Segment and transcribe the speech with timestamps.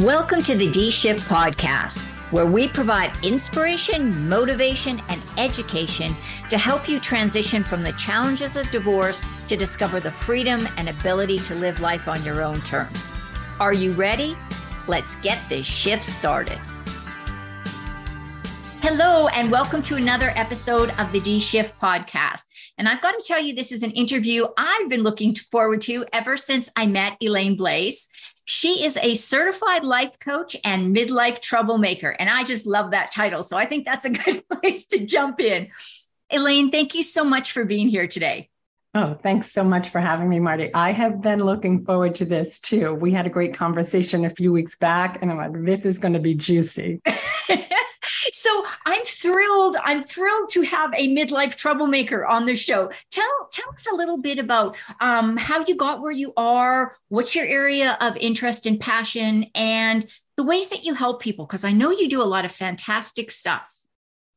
[0.00, 2.00] Welcome to the D Shift Podcast,
[2.32, 6.14] where we provide inspiration, motivation, and education
[6.48, 11.38] to help you transition from the challenges of divorce to discover the freedom and ability
[11.40, 13.14] to live life on your own terms.
[13.60, 14.38] Are you ready?
[14.86, 16.58] Let's get this shift started.
[18.80, 22.44] Hello, and welcome to another episode of the D Shift Podcast.
[22.78, 26.06] And I've got to tell you, this is an interview I've been looking forward to
[26.14, 28.08] ever since I met Elaine Blais.
[28.50, 32.10] She is a certified life coach and midlife troublemaker.
[32.10, 33.44] And I just love that title.
[33.44, 35.68] So I think that's a good place to jump in.
[36.30, 38.50] Elaine, thank you so much for being here today.
[38.92, 40.74] Oh, thanks so much for having me, Marty.
[40.74, 42.92] I have been looking forward to this too.
[42.92, 46.14] We had a great conversation a few weeks back, and I'm like, this is going
[46.14, 47.00] to be juicy.
[48.32, 49.76] so I'm thrilled.
[49.84, 52.90] I'm thrilled to have a midlife troublemaker on the show.
[53.10, 56.92] Tell tell us a little bit about um, how you got where you are.
[57.08, 61.46] What's your area of interest and passion, and the ways that you help people?
[61.46, 63.70] Because I know you do a lot of fantastic stuff.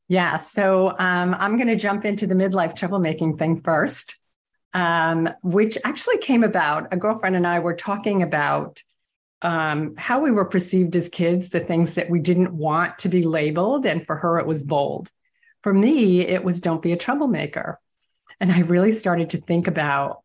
[0.10, 0.38] Yeah.
[0.38, 4.18] So um, I'm going to jump into the midlife troublemaking thing first,
[4.74, 6.94] um, which actually came about.
[6.94, 8.82] A girlfriend and I were talking about
[9.44, 13.24] um, how we were perceived as kids, the things that we didn't want to be
[13.24, 13.86] labeled.
[13.86, 15.10] And for her, it was bold.
[15.62, 17.80] For me, it was don't be a troublemaker.
[18.40, 20.22] And I really started to think about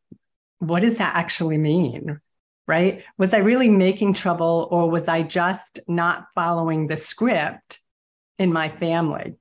[0.60, 2.20] what does that actually mean?
[2.66, 3.02] Right?
[3.16, 7.80] Was I really making trouble or was I just not following the script
[8.38, 9.36] in my family?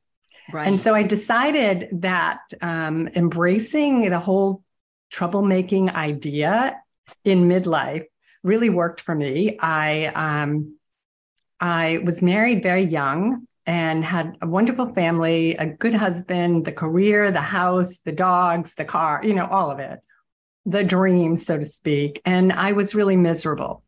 [0.52, 0.68] Right.
[0.68, 4.64] And so I decided that um, embracing the whole
[5.12, 6.80] troublemaking idea
[7.26, 8.06] in midlife
[8.48, 9.58] really worked for me.
[9.60, 10.78] I um,
[11.60, 17.32] I was married very young and had a wonderful family, a good husband, the career,
[17.32, 20.00] the house, the dogs, the car, you know, all of it,
[20.66, 22.22] the dream, so to speak.
[22.26, 23.84] And I was really miserable.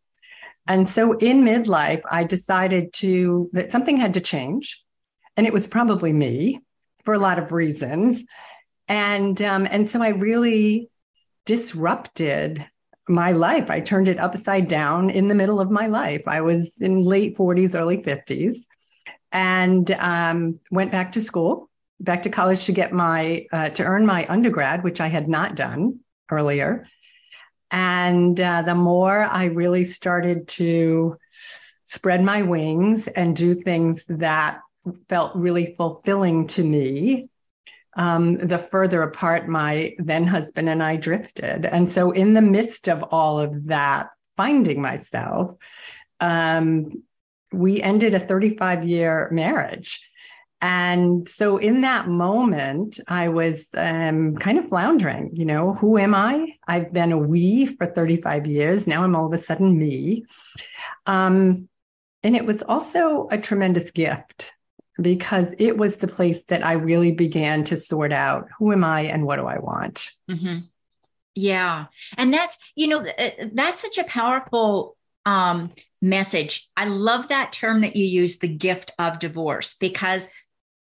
[0.68, 4.84] And so in midlife, I decided to that something had to change.
[5.38, 6.62] And it was probably me
[7.06, 8.24] for a lot of reasons.
[8.88, 10.90] And um, and so I really
[11.46, 12.68] disrupted
[13.10, 13.70] my life.
[13.70, 16.28] I turned it upside down in the middle of my life.
[16.28, 18.58] I was in late 40s, early 50s,
[19.32, 21.70] and um, went back to school,
[22.00, 25.56] back to college to get my uh, to earn my undergrad, which I had not
[25.56, 26.00] done
[26.32, 26.84] earlier.
[27.72, 31.18] And uh, the more I really started to
[31.86, 34.60] spread my wings and do things that
[35.08, 37.29] felt really fulfilling to me,
[38.00, 41.66] um, the further apart my then husband and I drifted.
[41.66, 45.58] And so, in the midst of all of that, finding myself,
[46.22, 47.04] um,
[47.52, 50.02] we ended a 35 year marriage.
[50.62, 55.32] And so, in that moment, I was um, kind of floundering.
[55.34, 56.56] You know, who am I?
[56.66, 58.88] I've been a we for 35 years.
[58.88, 60.24] Now I'm all of a sudden me.
[61.06, 61.68] Um,
[62.24, 64.54] and it was also a tremendous gift
[65.02, 69.02] because it was the place that I really began to sort out who am I
[69.02, 70.12] and what do I want.
[70.30, 70.60] Mm-hmm.
[71.36, 71.86] Yeah.
[72.18, 75.72] And that's, you know, uh, that's such a powerful um,
[76.02, 76.70] message.
[76.76, 80.30] I love that term that you use, the gift of divorce, because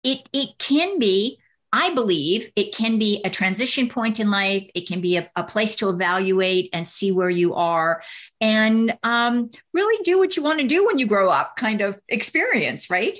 [0.02, 1.38] it, it can be,
[1.72, 4.68] I believe it can be a transition point in life.
[4.74, 8.02] It can be a, a place to evaluate and see where you are
[8.40, 11.98] and um, really do what you want to do when you grow up kind of
[12.08, 13.18] experience, right?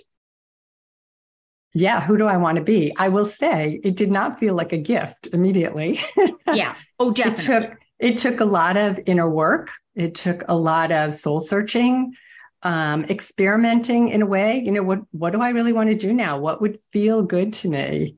[1.75, 2.95] Yeah, who do I want to be?
[2.97, 5.99] I will say it did not feel like a gift immediately.
[6.53, 6.77] yeah.
[7.01, 7.55] Oh, definitely.
[7.55, 9.71] It took it took a lot of inner work.
[9.95, 12.15] It took a lot of soul searching,
[12.63, 14.63] um, experimenting in a way.
[14.65, 16.39] You know, what what do I really want to do now?
[16.39, 18.17] What would feel good to me?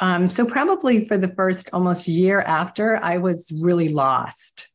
[0.00, 4.68] Um, so probably for the first almost year after, I was really lost.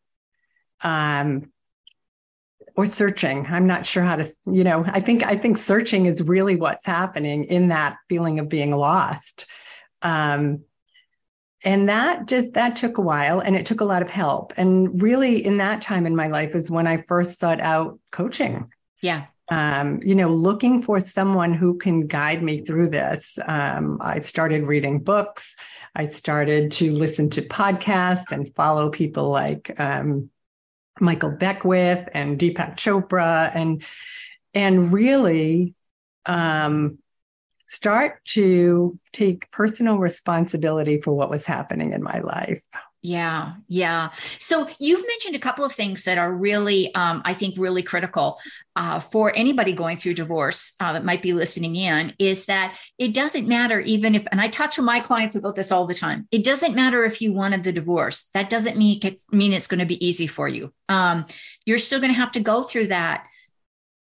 [0.81, 1.52] Um,
[2.75, 3.45] or searching.
[3.47, 6.85] I'm not sure how to you know i think i think searching is really what's
[6.85, 9.45] happening in that feeling of being lost.
[10.01, 10.63] Um,
[11.65, 14.53] and that just that took a while and it took a lot of help.
[14.57, 18.69] And really in that time in my life is when i first sought out coaching.
[19.01, 19.25] Yeah.
[19.49, 23.37] Um, you know looking for someone who can guide me through this.
[23.45, 25.55] Um, i started reading books.
[25.95, 30.31] I started to listen to podcasts and follow people like um,
[30.99, 33.83] Michael Beckwith and Deepak Chopra and
[34.53, 35.73] and really
[36.25, 36.99] um,
[37.65, 42.61] start to take personal responsibility for what was happening in my life.
[43.05, 44.11] Yeah, yeah.
[44.39, 48.39] So you've mentioned a couple of things that are really, um, I think, really critical
[48.77, 52.13] uh, for anybody going through divorce uh, that might be listening in.
[52.17, 55.69] Is that it doesn't matter even if, and I talk to my clients about this
[55.69, 56.29] all the time.
[56.31, 58.29] It doesn't matter if you wanted the divorce.
[58.33, 60.71] That doesn't mean it, mean it's going to be easy for you.
[60.87, 61.25] Um,
[61.65, 63.25] you're still going to have to go through that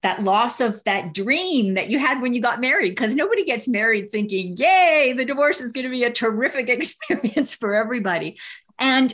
[0.01, 3.67] that loss of that dream that you had when you got married because nobody gets
[3.67, 8.37] married thinking yay the divorce is going to be a terrific experience for everybody
[8.79, 9.13] and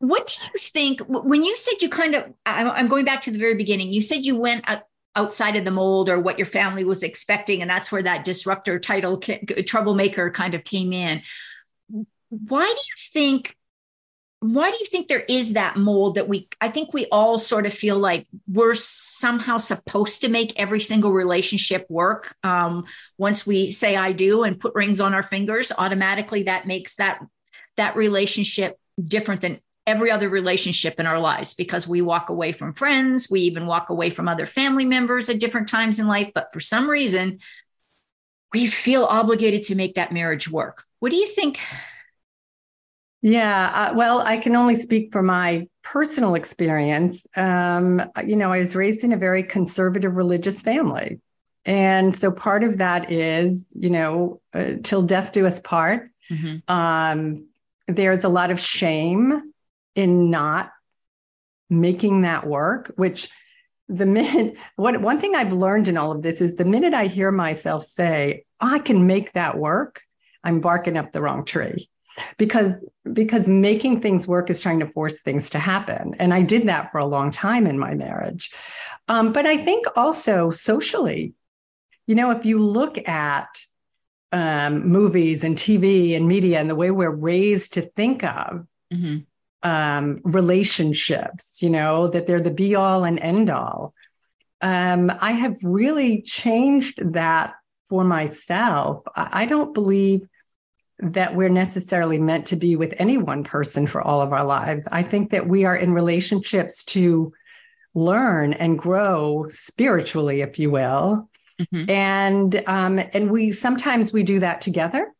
[0.00, 3.38] what do you think when you said you kind of i'm going back to the
[3.38, 4.64] very beginning you said you went
[5.18, 8.78] outside of the mold or what your family was expecting and that's where that disruptor
[8.78, 9.18] title
[9.66, 11.22] troublemaker kind of came in.
[12.30, 13.56] Why do you think
[14.40, 17.66] why do you think there is that mold that we i think we all sort
[17.66, 22.84] of feel like we're somehow supposed to make every single relationship work um,
[23.16, 27.18] once we say i do and put rings on our fingers automatically that makes that
[27.76, 32.74] that relationship different than every other relationship in our lives because we walk away from
[32.74, 36.52] friends we even walk away from other family members at different times in life but
[36.52, 37.38] for some reason
[38.52, 41.58] we feel obligated to make that marriage work what do you think
[43.20, 47.26] yeah, uh, well, I can only speak for my personal experience.
[47.34, 51.20] Um, you know, I was raised in a very conservative religious family.
[51.64, 56.10] And so part of that is, you know, uh, till death do us part.
[56.30, 56.72] Mm-hmm.
[56.72, 57.48] Um,
[57.88, 59.52] there's a lot of shame
[59.94, 60.70] in not
[61.70, 63.28] making that work, which
[63.88, 67.06] the minute, what, one thing I've learned in all of this is the minute I
[67.06, 70.00] hear myself say, I can make that work,
[70.44, 71.88] I'm barking up the wrong tree
[72.36, 72.72] because
[73.12, 76.14] because making things work is trying to force things to happen.
[76.18, 78.52] And i did that for a long time in my marriage.
[79.06, 81.32] Um, but i think also socially
[82.06, 83.48] you know if you look at
[84.32, 89.18] um, movies and tv and media and the way we're raised to think of mm-hmm.
[89.62, 93.94] um, relationships you know that they're the be all and end all
[94.60, 97.54] um, i have really changed that
[97.88, 100.28] for myself I don't believe
[101.00, 104.86] that we're necessarily meant to be with any one person for all of our lives.
[104.90, 107.32] I think that we are in relationships to
[107.94, 111.28] learn and grow spiritually, if you will.
[111.60, 111.90] Mm-hmm.
[111.90, 115.12] And um, and we sometimes we do that together,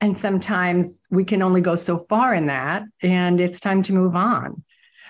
[0.00, 4.16] and sometimes we can only go so far in that, and it's time to move
[4.16, 4.64] on.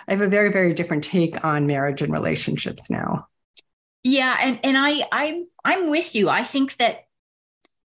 [0.08, 3.28] I have a very very different take on marriage and relationships now.
[4.02, 6.28] Yeah, and and I I'm I'm with you.
[6.28, 7.06] I think that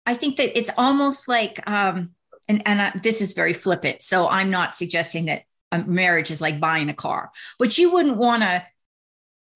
[0.06, 2.10] I think that it's almost like, um,
[2.48, 4.02] and, and I, this is very flippant.
[4.02, 8.16] So I'm not suggesting that a marriage is like buying a car, but you wouldn't
[8.16, 8.64] want to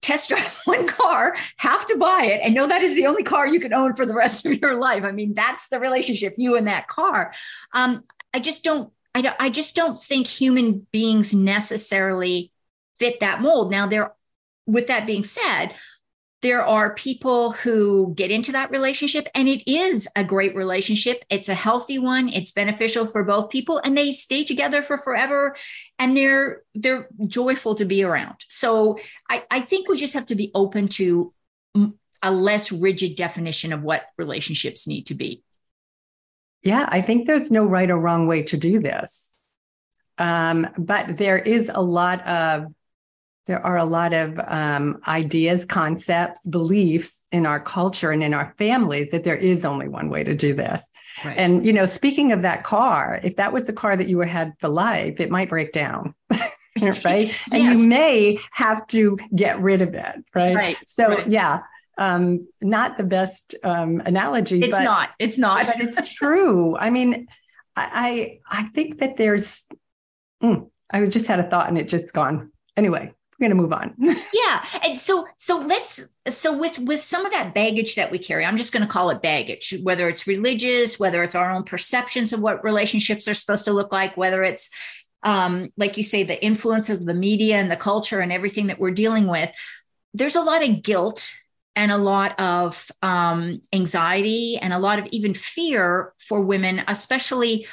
[0.01, 3.47] test drive one car, have to buy it, and know that is the only car
[3.47, 5.03] you can own for the rest of your life.
[5.03, 7.31] I mean, that's the relationship, you and that car.
[7.73, 8.03] Um,
[8.33, 12.51] I just don't, I don't, I just don't think human beings necessarily
[12.99, 13.71] fit that mold.
[13.71, 14.13] Now, there,
[14.67, 15.73] with that being said,
[16.41, 21.23] there are people who get into that relationship and it is a great relationship.
[21.29, 22.29] It's a healthy one.
[22.29, 25.55] It's beneficial for both people and they stay together for forever
[25.97, 28.37] and they're they're joyful to be around.
[28.47, 28.99] So
[29.29, 31.31] i i think we just have to be open to
[32.21, 35.43] a less rigid definition of what relationships need to be.
[36.63, 39.25] Yeah i think there's no right or wrong way to do this.
[40.17, 42.73] Um, but there is a lot of
[43.49, 48.53] there are a lot of um, ideas, concepts, beliefs in our culture and in our
[48.59, 50.87] families that there is only one way to do this.
[51.25, 51.35] Right.
[51.35, 54.53] And you know, speaking of that car, if that was the car that you had
[54.59, 56.13] for life, it might break down.
[56.79, 57.33] right.
[57.51, 60.15] And you may have to get rid of it.
[60.35, 60.55] Right.
[60.55, 60.77] Right.
[60.85, 61.27] So right.
[61.27, 61.61] yeah.
[61.97, 64.61] Um, not the best um, analogy.
[64.61, 65.09] It's but, not.
[65.17, 65.65] It's not.
[65.65, 66.77] but it's true.
[66.77, 67.27] I mean,
[67.75, 69.65] I I think that there's.
[70.43, 72.51] Mm, I just had a thought and it just gone.
[72.77, 73.95] Anyway, we're going to move on.
[74.33, 74.65] yeah.
[74.85, 78.57] And so, so let's, so with, with some of that baggage that we carry, I'm
[78.57, 82.41] just going to call it baggage, whether it's religious, whether it's our own perceptions of
[82.41, 84.69] what relationships are supposed to look like, whether it's,
[85.23, 88.79] um, like you say, the influence of the media and the culture and everything that
[88.79, 89.49] we're dealing with.
[90.13, 91.33] There's a lot of guilt
[91.75, 97.67] and a lot of um, anxiety and a lot of even fear for women, especially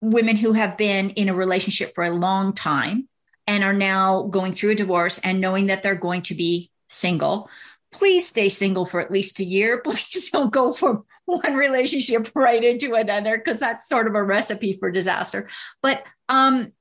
[0.00, 3.08] women who have been in a relationship for a long time
[3.46, 7.50] and are now going through a divorce and knowing that they're going to be single.
[7.90, 9.80] Please stay single for at least a year.
[9.84, 14.76] Please don't go from one relationship right into another because that's sort of a recipe
[14.78, 15.48] for disaster.
[15.82, 16.72] But um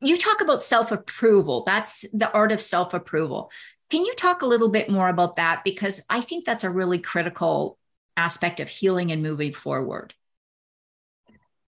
[0.00, 1.64] you talk about self-approval.
[1.66, 3.50] That's the art of self-approval.
[3.90, 5.62] Can you talk a little bit more about that?
[5.64, 7.78] Because i think that's a really critical
[8.16, 10.14] aspect of healing and moving forward.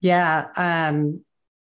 [0.01, 1.25] Yeah um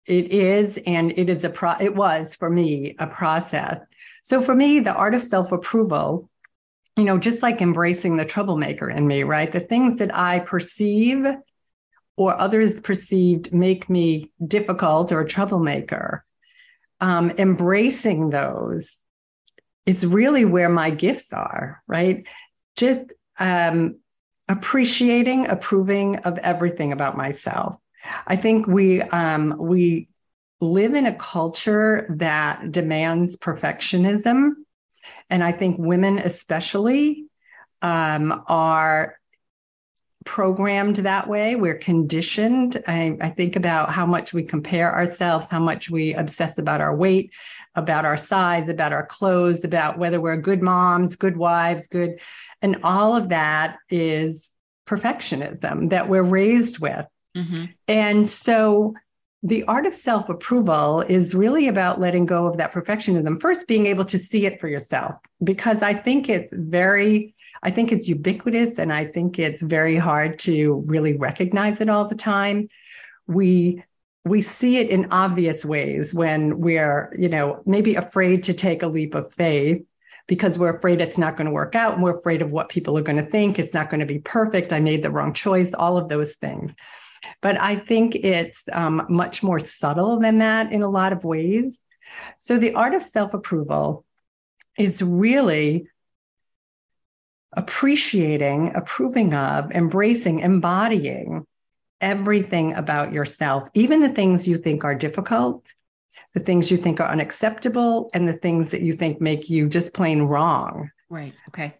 [0.08, 1.74] it is, and it is a pro.
[1.80, 3.78] It was for me a process.
[4.22, 6.30] So for me, the art of self approval,
[6.96, 9.52] you know, just like embracing the troublemaker in me, right?
[9.52, 11.26] The things that I perceive
[12.16, 16.24] or others perceived make me difficult or a troublemaker.
[17.00, 18.98] Um, embracing those
[19.86, 22.26] is really where my gifts are, right?
[22.76, 23.98] Just um,
[24.48, 27.76] appreciating, approving of everything about myself.
[28.26, 30.08] I think we um, we
[30.60, 34.50] live in a culture that demands perfectionism,
[35.30, 37.26] and I think women especially
[37.82, 39.18] um, are
[40.24, 41.56] programmed that way.
[41.56, 42.82] We're conditioned.
[42.86, 46.94] I, I, think about how much we compare ourselves, how much we obsess about our
[46.94, 47.32] weight,
[47.74, 52.20] about our size, about our clothes, about whether we're good moms, good wives, good.
[52.60, 54.50] And all of that is
[54.86, 57.06] perfectionism that we're raised with.
[57.38, 57.64] Mm-hmm.
[57.86, 58.94] And so
[59.42, 63.40] the art of self approval is really about letting go of that perfectionism.
[63.40, 67.92] First, being able to see it for yourself, because I think it's very, I think
[67.92, 72.68] it's ubiquitous and I think it's very hard to really recognize it all the time.
[73.26, 73.84] We
[74.24, 78.88] we see it in obvious ways when we're, you know, maybe afraid to take a
[78.88, 79.82] leap of faith
[80.26, 82.98] because we're afraid it's not going to work out and we're afraid of what people
[82.98, 83.58] are going to think.
[83.58, 84.72] It's not going to be perfect.
[84.72, 86.74] I made the wrong choice, all of those things.
[87.40, 91.78] But I think it's um, much more subtle than that in a lot of ways.
[92.38, 94.04] So the art of self approval
[94.78, 95.86] is really
[97.52, 101.46] appreciating, approving of, embracing, embodying
[102.00, 105.72] everything about yourself, even the things you think are difficult,
[106.34, 109.92] the things you think are unacceptable, and the things that you think make you just
[109.92, 110.90] plain wrong.
[111.08, 111.34] Right.
[111.48, 111.74] Okay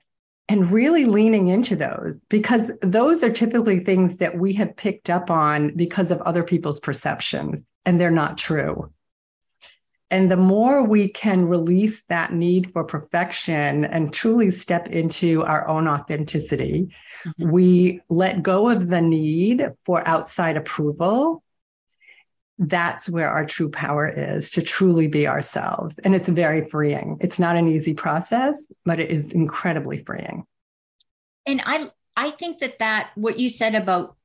[0.48, 5.30] and really leaning into those because those are typically things that we have picked up
[5.30, 8.90] on because of other people's perceptions and they're not true.
[10.10, 15.68] And the more we can release that need for perfection and truly step into our
[15.68, 17.50] own authenticity, mm-hmm.
[17.50, 21.42] we let go of the need for outside approval.
[22.58, 25.98] That's where our true power is to truly be ourselves.
[26.02, 27.18] And it's very freeing.
[27.20, 30.44] It's not an easy process, but it is incredibly freeing.
[31.46, 34.16] And I I think that that what you said about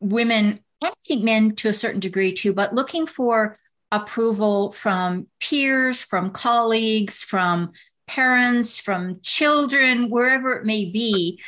[0.00, 3.56] women, I think men to a certain degree too, but looking for
[3.92, 7.70] approval from peers, from colleagues, from
[8.08, 11.40] parents, from children, wherever it may be.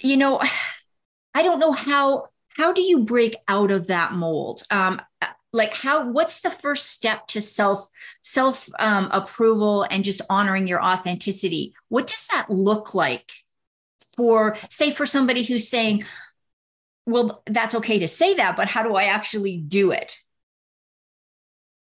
[0.00, 0.42] You know,
[1.34, 4.62] I don't know how how do you break out of that mold?
[4.70, 5.00] Um,
[5.52, 7.88] like how what's the first step to self
[8.22, 11.74] self um, approval and just honoring your authenticity?
[11.88, 13.30] What does that look like
[14.16, 16.04] for say for somebody who's saying
[17.06, 20.18] well that's okay to say that but how do i actually do it?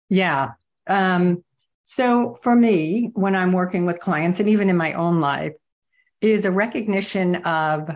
[0.10, 0.52] Yeah.
[0.88, 1.44] Um,
[1.84, 5.54] so for me when i'm working with clients and even in my own life
[6.22, 7.90] is a recognition of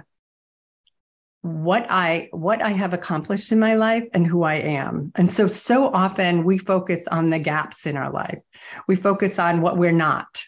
[1.46, 5.12] what I what I have accomplished in my life and who I am.
[5.14, 8.40] And so so often we focus on the gaps in our life.
[8.88, 10.44] We focus on what we're not.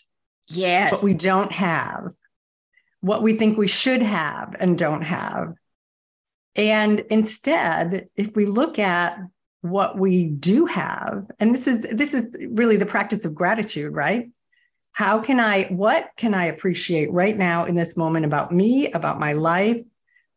[0.48, 0.92] Yes.
[0.92, 2.14] What we don't have.
[3.02, 5.54] What we think we should have and don't have.
[6.56, 9.20] And instead, if we look at
[9.62, 14.32] what we do have, and this is this is really the practice of gratitude, right?
[14.94, 19.20] How can I what can I appreciate right now in this moment about me, about
[19.20, 19.84] my life?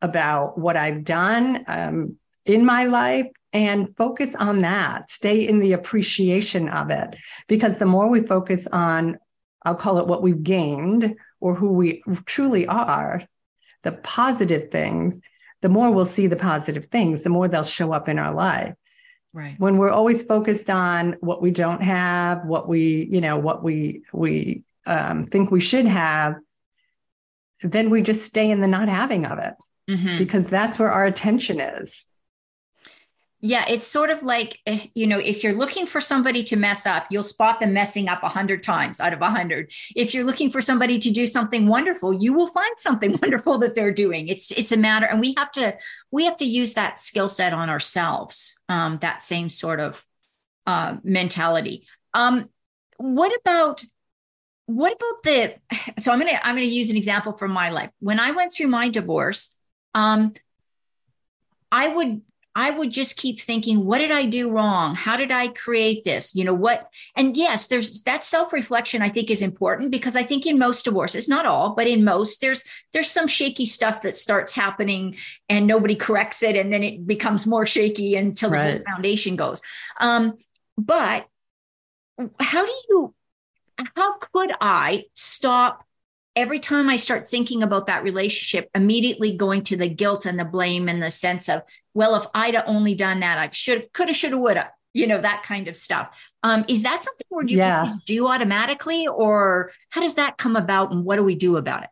[0.02, 5.11] About what I've done um, in my life and focus on that.
[5.11, 7.16] Stay in the appreciation of it.
[7.49, 9.19] Because the more we focus on,
[9.62, 13.23] I'll call it what we've gained or who we truly are,
[13.83, 15.19] the positive things,
[15.62, 18.75] the more we'll see the positive things, the more they'll show up in our life.
[19.33, 19.54] Right.
[19.59, 24.02] When we're always focused on what we don't have, what we, you know, what we
[24.12, 26.35] we um, think we should have,
[27.62, 29.54] then we just stay in the not having of it
[29.90, 30.18] mm-hmm.
[30.18, 32.04] because that's where our attention is.
[33.42, 36.87] Yeah, it's sort of like, eh, you know, if you're looking for somebody to mess
[36.87, 39.73] up, you'll spot them messing up a hundred times out of a hundred.
[39.97, 43.75] If you're looking for somebody to do something wonderful, you will find something wonderful that
[43.75, 44.28] they're doing.
[44.28, 45.76] It's it's a matter, and we have to
[46.11, 48.61] we have to use that skill set on ourselves.
[48.68, 50.04] Um, that same sort of
[50.66, 51.87] uh, mentality.
[52.12, 52.50] Um,
[52.99, 53.82] what about
[54.66, 55.54] what about the?
[55.99, 57.90] So I'm gonna I'm gonna use an example from my life.
[58.00, 59.59] When I went through my divorce,
[59.94, 60.35] um,
[61.70, 62.23] I would
[62.54, 64.97] I would just keep thinking, what did I do wrong?
[64.97, 66.35] How did I create this?
[66.35, 66.90] You know what?
[67.16, 71.28] And yes, there's that self-reflection I think is important because I think in most divorces,
[71.28, 75.16] not all, but in most, there's there's some shaky stuff that starts happening
[75.49, 78.78] and nobody corrects it, and then it becomes more shaky until right.
[78.78, 79.62] the foundation goes.
[80.00, 80.37] Um,
[80.76, 81.26] but
[82.40, 83.14] how do you
[83.97, 85.87] how could I stop
[86.37, 90.44] every time I start thinking about that relationship, immediately going to the guilt and the
[90.44, 91.62] blame and the sense of,
[91.94, 94.70] well, if I'd have only done that, I should, coulda, shoulda, woulda.
[94.92, 96.32] you know, that kind of stuff.
[96.42, 97.87] Um, is that something where do you Yeah.
[98.06, 101.90] do automatically, or how does that come about and what do we do about it?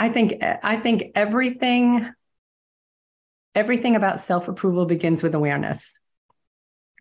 [0.00, 2.12] I think I think everything
[3.54, 6.00] everything about self-approval begins with awareness.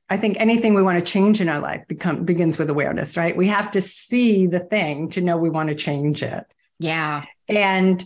[0.08, 3.36] I think anything we want to change in our life become begins with awareness, right?
[3.36, 6.46] We have to see the thing to know we want to change it.
[6.84, 7.24] Yeah.
[7.48, 8.04] And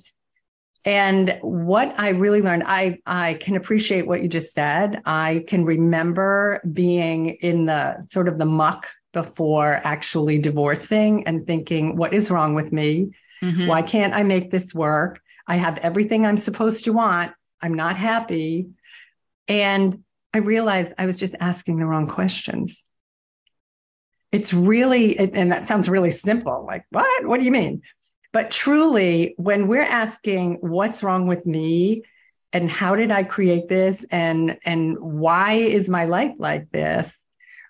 [0.85, 5.01] and what I really learned, I I can appreciate what you just said.
[5.05, 11.95] I can remember being in the sort of the muck before actually divorcing and thinking,
[11.97, 13.09] what is wrong with me?
[13.41, 13.67] Mhm.
[13.67, 15.21] Why can't I make this work?
[15.47, 17.31] I have everything I'm supposed to want.
[17.61, 18.67] I'm not happy.
[19.47, 20.03] And
[20.33, 22.85] I realized I was just asking the wrong questions.
[24.31, 26.65] It's really, and that sounds really simple.
[26.67, 27.25] Like, what?
[27.25, 27.81] What do you mean?
[28.37, 32.03] But truly, when we're asking what's wrong with me
[32.53, 37.17] and how did I create this and, and why is my life like this,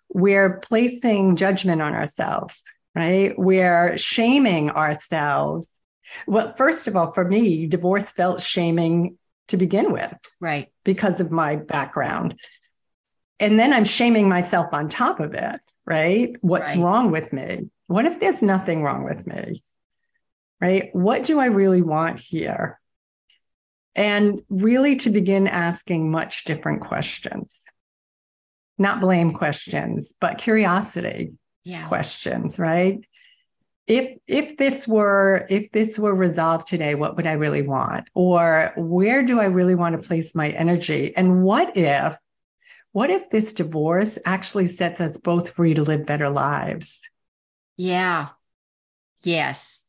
[0.10, 2.62] we're placing judgment on ourselves,
[2.94, 3.34] right?
[3.40, 5.70] We're shaming ourselves.
[6.28, 10.68] Well, first of all, for me, divorce felt shaming to begin with Right.
[10.84, 12.38] because of my background.
[13.40, 16.36] And then I'm shaming myself on top of it, right?
[16.42, 16.84] What's Right.
[16.84, 17.70] wrong with me?
[17.88, 19.64] What if there's nothing wrong with me?
[20.60, 20.90] Right?
[20.94, 22.80] What do I really want here?
[23.96, 27.58] And really to begin asking much different questions,
[28.78, 31.34] not blame questions, but curiosity
[31.64, 31.88] Yeah.
[31.88, 33.00] questions, right?
[33.88, 38.10] If if this were if this were resolved today, what would I really want?
[38.14, 41.16] Or where do I really want to place my energy?
[41.16, 42.18] And what if
[42.92, 47.00] what if this divorce actually sets us both free to live better lives?
[47.78, 48.30] Yeah.
[49.24, 49.84] Yes.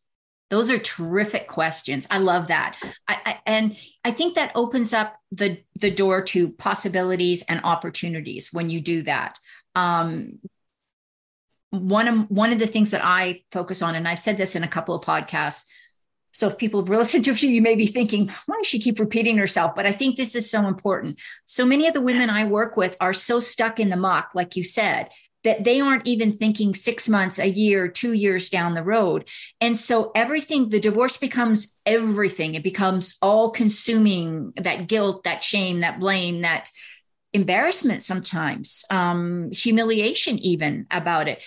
[0.50, 2.06] Those are terrific questions.
[2.10, 2.76] I love that.
[3.06, 8.50] I, I, and I think that opens up the, the door to possibilities and opportunities
[8.52, 9.38] when you do that.
[9.74, 10.38] Um,
[11.70, 14.64] one of one of the things that I focus on, and I've said this in
[14.64, 15.66] a couple of podcasts.
[16.32, 18.98] So if people have listened to few, you may be thinking, why does she keep
[18.98, 19.74] repeating herself?
[19.74, 21.18] But I think this is so important.
[21.44, 24.56] So many of the women I work with are so stuck in the muck, like
[24.56, 25.08] you said,
[25.48, 29.26] that they aren't even thinking six months, a year, two years down the road.
[29.62, 32.54] And so everything, the divorce becomes everything.
[32.54, 36.68] It becomes all consuming that guilt, that shame, that blame, that
[37.32, 41.42] embarrassment sometimes, um, humiliation even about it.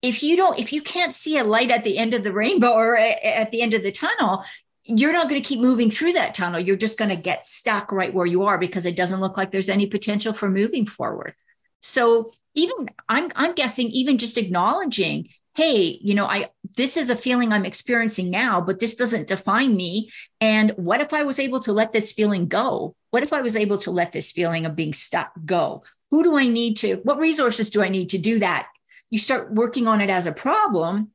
[0.00, 2.70] If you don't, if you can't see a light at the end of the rainbow
[2.70, 4.44] or at the end of the tunnel,
[4.84, 6.60] you're not going to keep moving through that tunnel.
[6.60, 9.50] You're just going to get stuck right where you are because it doesn't look like
[9.50, 11.34] there's any potential for moving forward.
[11.82, 17.16] So even I'm I'm guessing even just acknowledging, hey, you know, I this is a
[17.16, 20.10] feeling I'm experiencing now, but this doesn't define me.
[20.40, 22.94] And what if I was able to let this feeling go?
[23.10, 25.82] What if I was able to let this feeling of being stuck go?
[26.10, 28.68] Who do I need to, what resources do I need to do that?
[29.10, 31.10] You start working on it as a problem.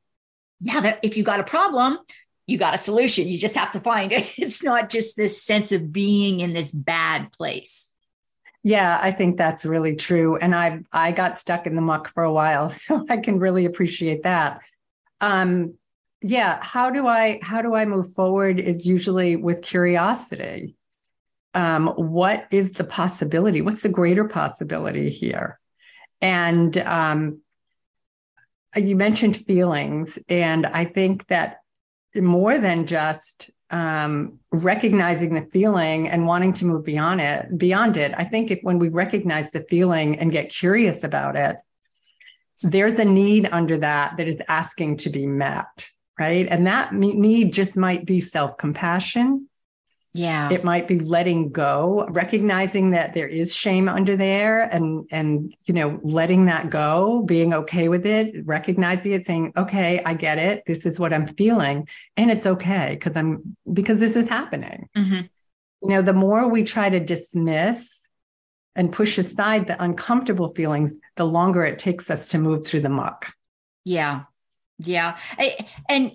[0.60, 1.98] Now that if you got a problem,
[2.46, 3.28] you got a solution.
[3.28, 4.32] You just have to find it.
[4.38, 7.92] It's not just this sense of being in this bad place.
[8.66, 10.34] Yeah, I think that's really true.
[10.38, 13.64] And I I got stuck in the muck for a while, so I can really
[13.64, 14.60] appreciate that.
[15.20, 15.74] Um,
[16.20, 20.74] yeah, how do I how do I move forward is usually with curiosity.
[21.54, 23.62] Um, what is the possibility?
[23.62, 25.60] What's the greater possibility here?
[26.20, 27.42] And um,
[28.74, 31.58] you mentioned feelings, and I think that
[32.16, 38.14] more than just um, recognizing the feeling and wanting to move beyond it, beyond it.
[38.16, 41.56] I think if when we recognize the feeling and get curious about it,
[42.62, 46.46] there's a need under that that is asking to be met, right?
[46.48, 49.48] And that need just might be self compassion.
[50.16, 50.50] Yeah.
[50.50, 55.74] It might be letting go, recognizing that there is shame under there and and you
[55.74, 60.64] know, letting that go, being okay with it, recognizing it, saying, okay, I get it.
[60.66, 61.86] This is what I'm feeling.
[62.16, 64.88] And it's okay because I'm because this is happening.
[64.96, 65.28] Mhm.
[65.82, 68.08] You know, the more we try to dismiss
[68.74, 72.88] and push aside the uncomfortable feelings, the longer it takes us to move through the
[72.88, 73.34] muck.
[73.84, 74.22] Yeah.
[74.78, 75.18] Yeah.
[75.38, 76.12] I, and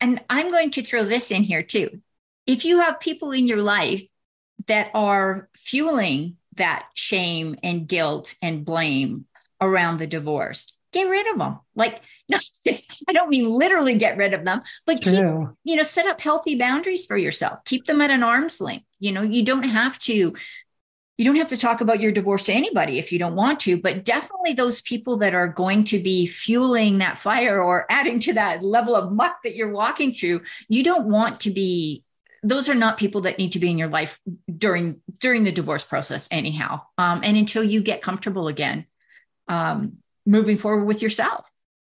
[0.00, 2.00] and I'm going to throw this in here too.
[2.46, 4.02] If you have people in your life
[4.66, 9.26] that are fueling that shame and guilt and blame
[9.60, 11.58] around the divorce, get rid of them.
[11.74, 12.38] Like, no,
[13.08, 15.26] I don't mean literally get rid of them, but keep,
[15.64, 17.64] you know, set up healthy boundaries for yourself.
[17.64, 18.86] Keep them at an arm's length.
[19.00, 20.34] You know, you don't have to
[21.18, 23.80] you don't have to talk about your divorce to anybody if you don't want to,
[23.80, 28.32] but definitely those people that are going to be fueling that fire or adding to
[28.32, 32.02] that level of muck that you're walking through, you don't want to be
[32.42, 34.20] those are not people that need to be in your life
[34.56, 38.86] during during the divorce process anyhow um, and until you get comfortable again
[39.48, 41.44] um, moving forward with yourself.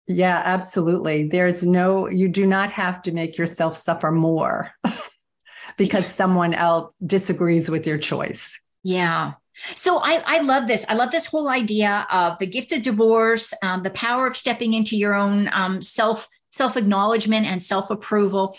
[0.06, 1.28] Yeah, absolutely.
[1.28, 4.72] There's no, you do not have to make yourself suffer more
[5.76, 8.60] because someone else disagrees with your choice.
[8.82, 9.34] Yeah.
[9.74, 10.84] So I, I love this.
[10.88, 14.74] I love this whole idea of the gift of divorce, um, the power of stepping
[14.74, 18.58] into your own um, self self acknowledgement and self approval.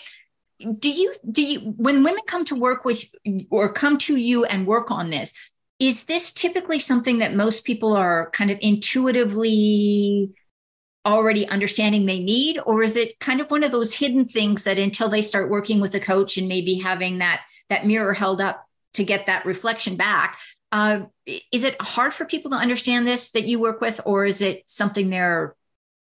[0.78, 3.04] Do you do you when women come to work with
[3.50, 5.34] or come to you and work on this?
[5.78, 10.32] Is this typically something that most people are kind of intuitively
[11.06, 14.78] already understanding they need or is it kind of one of those hidden things that
[14.78, 18.66] until they start working with a coach and maybe having that that mirror held up
[18.92, 20.36] to get that reflection back
[20.72, 21.02] uh,
[21.52, 24.68] is it hard for people to understand this that you work with or is it
[24.68, 25.54] something they're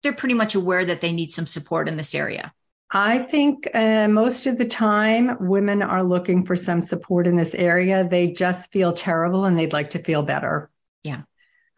[0.03, 2.53] they're pretty much aware that they need some support in this area
[2.91, 7.55] I think uh, most of the time women are looking for some support in this
[7.55, 8.09] area.
[8.09, 10.71] They just feel terrible and they'd like to feel better.
[11.05, 11.23] Yeah.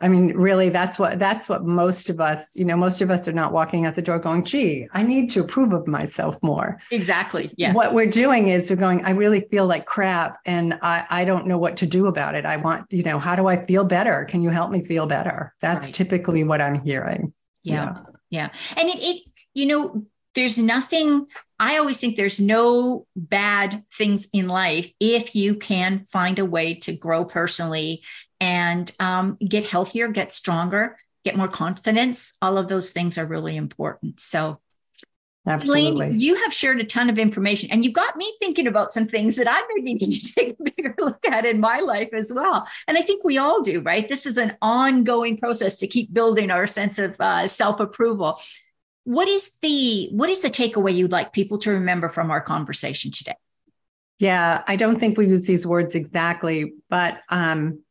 [0.02, 3.28] I mean, really, that's what that's what most of us, you know, most of us
[3.28, 6.78] are not walking out the door going, "Gee, I need to approve of myself more."
[6.90, 7.52] Exactly.
[7.56, 7.74] Yeah.
[7.74, 11.46] What we're doing is we're going, "I really feel like crap, and I I don't
[11.46, 12.46] know what to do about it.
[12.46, 14.24] I want, you know, how do I feel better?
[14.24, 15.94] Can you help me feel better?" That's right.
[15.94, 17.34] typically what I'm hearing.
[17.62, 17.74] Yeah.
[17.74, 21.26] yeah, yeah, and it, it, you know, there's nothing.
[21.58, 26.74] I always think there's no bad things in life if you can find a way
[26.74, 28.02] to grow personally
[28.40, 32.34] and um, get healthier, get stronger, get more confidence.
[32.40, 34.20] All of those things are really important.
[34.20, 34.60] So,
[35.46, 36.06] Absolutely.
[36.06, 39.06] Elaine, you have shared a ton of information and you got me thinking about some
[39.06, 42.30] things that I maybe need to take a bigger look at in my life as
[42.32, 42.66] well.
[42.86, 44.06] And I think we all do, right?
[44.06, 48.40] This is an ongoing process to keep building our sense of uh, self approval.
[49.04, 53.10] What is the what is the takeaway you'd like people to remember from our conversation
[53.10, 53.36] today?
[54.18, 57.82] Yeah, I don't think we use these words exactly, but um,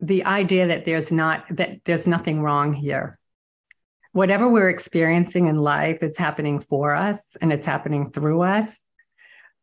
[0.00, 3.18] the idea that there's not that there's nothing wrong here.
[4.12, 8.74] Whatever we're experiencing in life is happening for us and it's happening through us.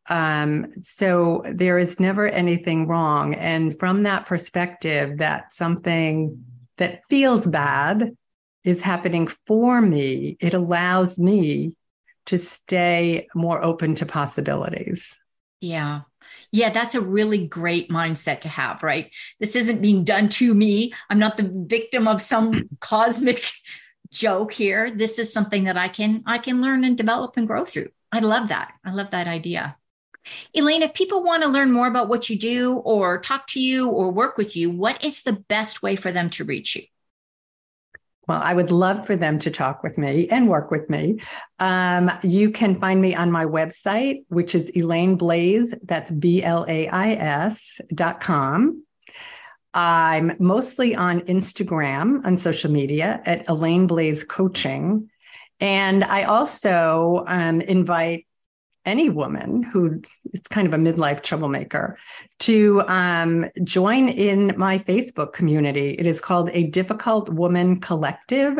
[0.08, 3.34] Um, so there is never anything wrong.
[3.34, 6.44] And from that perspective that something
[6.76, 8.16] that feels bad
[8.64, 11.76] is happening for me it allows me
[12.26, 15.14] to stay more open to possibilities
[15.60, 16.00] yeah
[16.52, 19.14] yeah, that's a really great mindset to have, right?
[19.40, 20.92] This isn't being done to me.
[21.10, 23.44] I'm not the victim of some cosmic
[24.10, 24.90] joke here.
[24.90, 27.88] This is something that I can I can learn and develop and grow through.
[28.12, 28.72] I love that.
[28.84, 29.76] I love that idea.
[30.54, 33.90] Elaine, if people want to learn more about what you do or talk to you
[33.90, 36.82] or work with you, what is the best way for them to reach you?
[38.26, 41.20] Well, I would love for them to talk with me and work with me.
[41.58, 45.74] Um, you can find me on my website, which is Elaine Blais.
[45.82, 48.82] That's B L A I S dot com.
[49.74, 55.10] I'm mostly on Instagram on social media at Elaine Blais Coaching.
[55.60, 58.26] And I also um, invite
[58.84, 61.98] any woman who is kind of a midlife troublemaker
[62.40, 65.90] to um, join in my Facebook community.
[65.98, 68.58] It is called a Difficult Woman Collective.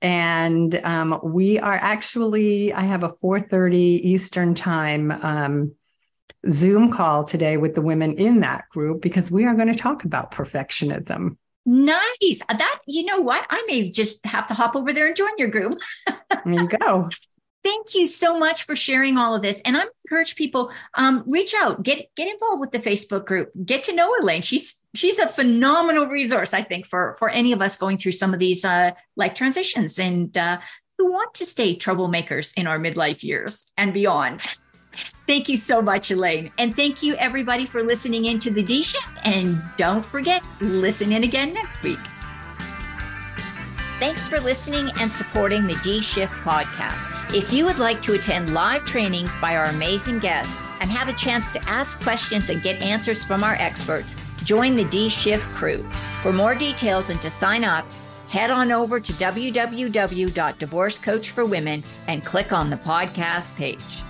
[0.00, 5.74] And um, we are actually, I have a 4:30 Eastern time um,
[6.50, 10.04] Zoom call today with the women in that group because we are going to talk
[10.04, 11.36] about perfectionism.
[11.64, 12.42] Nice.
[12.48, 13.46] That you know what?
[13.48, 15.78] I may just have to hop over there and join your group.
[16.06, 17.08] there you go.
[17.62, 19.60] Thank you so much for sharing all of this.
[19.60, 23.84] And I encourage people, um, reach out, get get involved with the Facebook group, get
[23.84, 24.42] to know Elaine.
[24.42, 28.34] She's she's a phenomenal resource, I think, for for any of us going through some
[28.34, 30.58] of these uh, life transitions and uh,
[30.98, 34.40] who want to stay troublemakers in our midlife years and beyond.
[35.26, 36.52] Thank you so much, Elaine.
[36.58, 39.08] And thank you, everybody, for listening in to the D Shift.
[39.24, 41.98] And don't forget, listen in again next week.
[43.98, 47.21] Thanks for listening and supporting the D Shift podcast.
[47.34, 51.14] If you would like to attend live trainings by our amazing guests and have a
[51.14, 54.14] chance to ask questions and get answers from our experts,
[54.44, 55.82] join the D Shift crew.
[56.20, 57.90] For more details and to sign up,
[58.28, 64.02] head on over to www.divorcecoachforwomen and click on the podcast page.